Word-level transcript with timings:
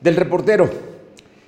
Del 0.00 0.16
reportero, 0.16 0.70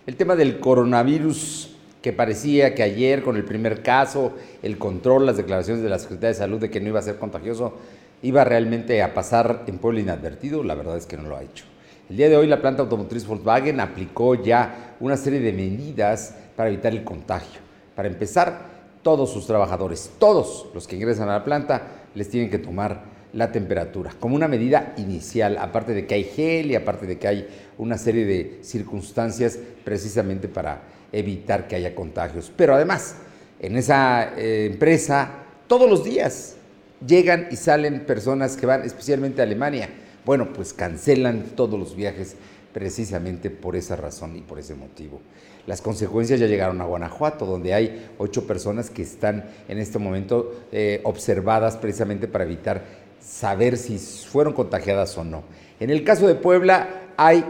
el 0.07 0.17
tema 0.17 0.37
del 0.37 0.61
coronavirus 0.61 1.75
que 2.03 2.13
parecía 2.13 2.75
que 2.75 2.83
ayer 2.83 3.23
con 3.23 3.37
el 3.37 3.45
primer 3.45 3.83
caso, 3.83 4.35
el 4.63 4.77
control, 4.77 5.25
las 5.25 5.39
declaraciones 5.39 5.83
de 5.83 5.89
la 5.89 5.99
Secretaría 5.99 6.29
de 6.29 6.35
Salud 6.35 6.61
de 6.61 6.69
que 6.69 6.79
no 6.79 6.89
iba 6.89 6.99
a 6.99 7.03
ser 7.03 7.17
contagioso, 7.17 7.73
iba 8.21 8.45
realmente 8.45 9.03
a 9.03 9.15
pasar 9.15 9.63
en 9.69 9.79
pueblo 9.79 10.01
inadvertido, 10.01 10.63
la 10.63 10.75
verdad 10.75 10.99
es 10.99 11.07
que 11.07 11.17
no 11.17 11.31
lo 11.31 11.39
ha 11.39 11.43
hecho. 11.43 11.65
El 12.11 12.19
día 12.19 12.29
de 12.29 12.37
hoy 12.37 12.47
la 12.47 12.61
planta 12.61 12.83
automotriz 12.83 13.27
Volkswagen 13.27 13.81
aplicó 13.81 14.35
ya 14.35 14.97
una 15.01 15.17
serie 15.17 15.41
de 15.41 15.55
medidas 15.55 16.37
para 16.55 16.69
evitar 16.69 16.93
el 16.93 17.05
contagio. 17.05 17.61
Para 17.97 18.09
empezar, 18.09 18.67
todos 19.03 19.33
sus 19.33 19.47
trabajadores, 19.47 20.11
todos 20.19 20.67
los 20.75 20.87
que 20.87 20.97
ingresan 20.97 21.31
a 21.31 21.39
la 21.39 21.45
planta, 21.45 21.85
les 22.15 22.29
tienen 22.29 22.51
que 22.51 22.59
tomar 22.59 23.12
la 23.33 23.51
temperatura, 23.51 24.13
como 24.21 24.37
una 24.37 24.49
medida 24.49 24.95
inicial, 24.99 25.57
aparte 25.59 25.95
de 25.95 26.07
que 26.07 26.15
hay 26.15 26.25
gel 26.25 26.71
y 26.71 26.75
aparte 26.75 27.07
de 27.07 27.19
que 27.19 27.29
hay 27.29 27.49
una 27.79 27.97
serie 27.97 28.27
de 28.27 28.59
circunstancias 28.63 29.59
precisamente 29.85 30.49
para 30.49 30.83
evitar 31.13 31.67
que 31.67 31.77
haya 31.77 31.95
contagios. 31.95 32.53
Pero 32.55 32.75
además, 32.75 33.17
en 33.61 33.77
esa 33.77 34.35
eh, 34.37 34.67
empresa, 34.67 35.31
todos 35.67 35.89
los 35.89 36.05
días 36.05 36.57
llegan 37.07 37.49
y 37.51 37.57
salen 37.57 38.05
personas 38.05 38.57
que 38.57 38.67
van 38.67 38.83
especialmente 38.83 39.41
a 39.41 39.45
Alemania. 39.45 39.89
Bueno, 40.25 40.53
pues 40.53 40.73
cancelan 40.73 41.43
todos 41.57 41.79
los 41.79 41.97
viajes 41.97 42.37
precisamente 42.73 43.51
por 43.51 43.77
esa 43.77 43.97
razón 43.97 44.37
y 44.37 44.41
por 44.41 44.59
ese 44.59 44.75
motivo. 44.75 45.21
Las 45.67 45.81
consecuencias 45.81 46.41
ya 46.41 46.47
llegaron 46.47 46.81
a 46.81 46.85
Guanajuato, 46.85 47.47
donde 47.47 47.73
hay 47.73 48.11
ocho 48.19 48.47
personas 48.47 48.91
que 48.91 49.03
están 49.03 49.45
en 49.69 49.79
este 49.79 49.99
momento 49.99 50.65
eh, 50.73 51.01
observadas 51.05 51.77
precisamente 51.77 52.27
para 52.27 52.45
evitar 52.45 52.83
saber 53.25 53.77
si 53.77 53.99
fueron 53.99 54.53
contagiadas 54.53 55.17
o 55.17 55.25
no. 55.25 55.43
En 55.81 55.91
el 55.91 56.05
caso 56.05 56.27
de 56.27 56.35
Puebla 56.35 56.89
hay 57.17 57.45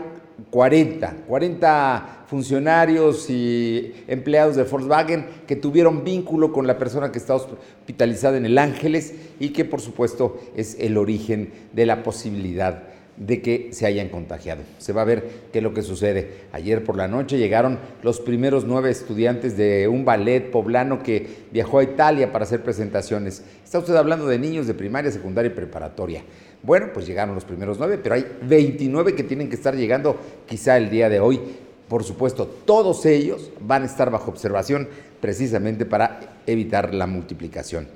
40, 0.50 1.16
40 1.26 2.24
funcionarios 2.26 3.28
y 3.28 3.92
empleados 4.08 4.56
de 4.56 4.64
Volkswagen 4.64 5.26
que 5.46 5.56
tuvieron 5.56 6.04
vínculo 6.04 6.52
con 6.52 6.66
la 6.66 6.78
persona 6.78 7.12
que 7.12 7.18
está 7.18 7.34
hospitalizada 7.34 8.36
en 8.36 8.46
el 8.46 8.58
Ángeles 8.58 9.14
y 9.38 9.50
que 9.50 9.64
por 9.64 9.80
supuesto 9.80 10.40
es 10.56 10.76
el 10.80 10.96
origen 10.96 11.52
de 11.72 11.86
la 11.86 12.02
posibilidad 12.02 12.84
de 13.16 13.42
que 13.42 13.68
se 13.72 13.86
hayan 13.86 14.08
contagiado. 14.08 14.62
Se 14.78 14.92
va 14.92 15.02
a 15.02 15.06
ver 15.06 15.28
qué 15.52 15.58
es 15.58 15.62
lo 15.62 15.74
que 15.74 15.82
sucede. 15.82 16.42
Ayer 16.52 16.82
por 16.82 16.96
la 16.96 17.08
noche 17.08 17.38
llegaron 17.38 17.78
los 18.02 18.20
primeros 18.20 18.64
nueve 18.64 18.90
estudiantes 18.90 19.56
de 19.56 19.86
un 19.88 20.04
ballet 20.04 20.50
poblano 20.50 21.02
que 21.02 21.26
viajó 21.52 21.78
a 21.78 21.84
Italia 21.84 22.32
para 22.32 22.44
hacer 22.44 22.62
presentaciones. 22.62 23.44
Está 23.64 23.78
usted 23.78 23.96
hablando 23.96 24.26
de 24.26 24.38
niños 24.38 24.66
de 24.66 24.74
primaria, 24.74 25.10
secundaria 25.10 25.50
y 25.50 25.54
preparatoria. 25.54 26.22
Bueno, 26.62 26.88
pues 26.94 27.06
llegaron 27.06 27.34
los 27.34 27.44
primeros 27.44 27.78
nueve, 27.78 27.98
pero 27.98 28.14
hay 28.14 28.26
29 28.42 29.14
que 29.14 29.24
tienen 29.24 29.48
que 29.48 29.56
estar 29.56 29.76
llegando 29.76 30.16
quizá 30.46 30.76
el 30.76 30.90
día 30.90 31.08
de 31.08 31.20
hoy. 31.20 31.40
Por 31.88 32.04
supuesto, 32.04 32.46
todos 32.46 33.04
ellos 33.04 33.50
van 33.60 33.82
a 33.82 33.86
estar 33.86 34.10
bajo 34.10 34.30
observación 34.30 34.88
precisamente 35.20 35.84
para 35.84 36.20
evitar 36.46 36.94
la 36.94 37.06
multiplicación. 37.06 37.86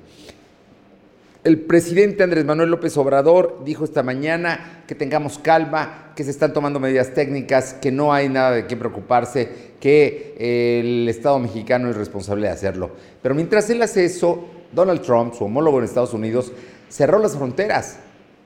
El 1.47 1.61
presidente 1.61 2.23
Andrés 2.23 2.43
Manuel 2.43 2.69
López 2.69 2.97
Obrador 2.97 3.61
dijo 3.63 3.85
esta 3.85 4.03
mañana 4.03 4.83
que 4.85 4.95
tengamos 4.95 5.39
calma, 5.39 6.11
que 6.13 6.25
se 6.25 6.31
están 6.31 6.51
tomando 6.51 6.77
medidas 6.77 7.13
técnicas, 7.13 7.73
que 7.73 7.89
no 7.89 8.11
hay 8.11 8.27
nada 8.27 8.51
de 8.51 8.67
qué 8.67 8.75
preocuparse, 8.75 9.47
que 9.79 10.35
el 10.81 11.07
Estado 11.07 11.39
mexicano 11.39 11.89
es 11.89 11.95
responsable 11.95 12.47
de 12.47 12.51
hacerlo. 12.51 12.91
Pero 13.23 13.33
mientras 13.33 13.69
él 13.69 13.81
hace 13.81 14.03
eso, 14.03 14.43
Donald 14.73 15.01
Trump, 15.03 15.35
su 15.35 15.45
homólogo 15.45 15.79
en 15.79 15.85
Estados 15.85 16.13
Unidos, 16.13 16.51
cerró 16.89 17.17
las 17.17 17.37
fronteras, 17.37 17.99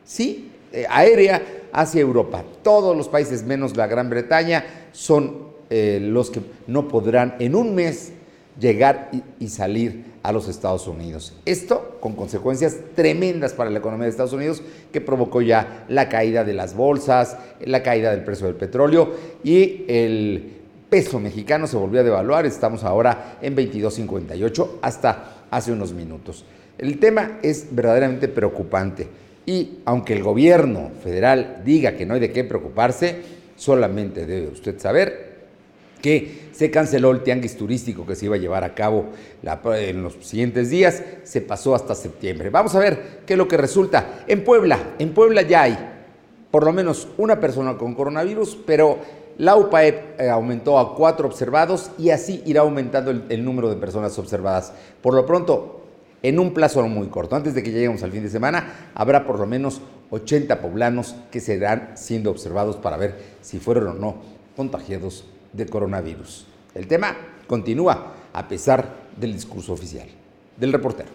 sí, 0.05 0.52
eh, 0.72 0.85
aérea 0.88 1.41
hacia 1.73 2.02
Europa. 2.02 2.44
Todos 2.61 2.95
los 2.95 3.09
países 3.09 3.41
menos 3.41 3.75
la 3.75 3.88
Gran 3.88 4.11
Bretaña 4.11 4.63
son 4.91 5.47
eh, 5.72 5.97
los 5.99 6.29
que 6.29 6.41
no 6.67 6.88
podrán 6.88 7.35
en 7.39 7.55
un 7.55 7.73
mes 7.73 8.13
llegar 8.62 9.09
y, 9.40 9.48
salir 9.50 10.06
a 10.24 10.31
los 10.31 10.47
Estados 10.47 10.88
Unidos. 10.88 11.34
Esto 11.46 11.97
con 12.00 12.16
consecuencias 12.16 12.78
tremendas 12.96 13.53
para 13.53 13.72
la 13.72 13.80
economía 13.80 14.06
de 14.06 14.12
Estados 14.12 14.34
Unidos 14.34 14.62
que 14.94 15.02
provocó 15.02 15.41
ya 15.41 15.84
la 15.90 16.08
caída 16.08 16.44
de 16.44 16.53
las 16.53 16.75
bolsas, 16.75 17.38
la 17.66 17.81
caída 17.81 18.12
del 18.12 18.24
precio 18.24 18.46
del 18.46 18.56
petróleo 18.56 19.13
y 19.44 19.84
el 19.88 20.53
peso 20.90 21.19
mexicano 21.19 21.66
se 21.66 21.75
volvió 21.75 22.02
a 22.02 22.03
devaluar. 22.03 22.46
Estamos 22.46 22.84
ahora 22.84 23.40
en 23.41 23.56
22.58 23.56 24.69
hasta 24.84 25.46
hace 25.50 25.72
unos 25.72 25.91
minutos. 25.94 26.46
El 26.78 27.00
tema 27.00 27.40
es 27.41 27.68
verdaderamente 27.72 28.28
preocupante 28.28 29.08
y 29.46 29.80
aunque 29.85 30.14
el 30.14 30.22
gobierno 30.22 30.91
federal 31.03 31.64
diga 31.66 31.94
que 31.97 32.06
no 32.06 32.14
hay 32.14 32.19
de 32.19 32.31
qué 32.31 32.44
preocuparse, 32.44 33.16
solamente 33.56 34.28
debe 34.28 34.50
usted 34.50 34.80
saber 34.80 35.31
que 36.01 36.50
se 36.51 36.72
canceló 36.72 37.12
el 37.12 37.23
tianguis 37.23 37.56
turístico 37.56 38.06
que 38.06 38.16
se 38.16 38.25
iba 38.25 38.35
a 38.35 38.39
llevar 38.39 38.63
a 38.63 38.75
cabo 38.75 39.06
en 39.44 40.03
los 40.03 40.16
siguientes 40.22 40.69
días, 40.69 41.03
se 41.23 41.41
pasó 41.41 41.75
hasta 41.75 41.95
septiembre. 41.95 42.50
Vamos 42.50 42.75
a 42.75 42.79
ver 42.79 43.22
qué 43.25 43.34
es 43.34 43.38
lo 43.38 43.47
que 43.47 43.57
resulta. 43.57 44.23
En 44.28 44.44
Puebla, 44.44 44.95
en 45.00 45.13
Puebla 45.13 45.41
ya 45.44 45.63
hay 45.63 45.78
por 46.51 46.66
lo 46.66 46.73
menos 46.73 47.07
una 47.17 47.40
persona 47.40 47.78
con 47.78 47.95
coronavirus, 47.95 48.57
pero 48.66 49.00
la 49.38 49.56
UPAEP 49.56 50.19
eh, 50.19 50.29
aumentó 50.29 50.78
a 50.78 50.95
cuatro 50.95 51.28
observados 51.28 51.91
y 51.97 52.09
así 52.09 52.44
irá 52.45 52.61
aumentando 52.61 53.09
el, 53.09 53.23
el 53.29 53.45
número 53.45 53.69
de 53.69 53.78
personas 53.78 54.19
observadas. 54.19 54.73
Por 55.01 55.13
lo 55.13 55.25
pronto, 55.25 55.81
en 56.22 56.38
un 56.38 56.53
plazo 56.53 56.85
muy 56.88 57.07
corto, 57.07 57.35
antes 57.35 57.56
de 57.56 57.63
que 57.63 57.72
lleguemos 57.72 58.03
al 58.03 58.11
fin 58.11 58.22
de 58.22 58.29
semana, 58.29 58.91
habrá 58.94 59.25
por 59.25 59.40
lo 59.40 59.47
menos 59.47 59.81
80 60.11 60.61
poblanos 60.61 61.16
que 61.31 61.40
serán 61.40 61.91
siendo 61.95 62.29
observados 62.29 62.75
para 62.75 62.97
ver 62.97 63.16
si 63.41 63.59
fueron 63.59 63.88
o 63.88 63.94
no 63.94 64.16
contagiados 64.56 65.25
de 65.53 65.66
coronavirus. 65.66 66.47
El 66.73 66.88
tema 66.88 67.16
continúa 67.47 68.13
a 68.34 68.47
pesar 68.47 69.09
del 69.17 69.34
discurso 69.34 69.73
oficial 69.73 70.07
del 70.57 70.72
reportero. 70.72 71.09